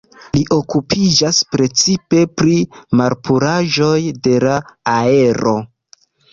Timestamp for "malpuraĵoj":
3.03-4.01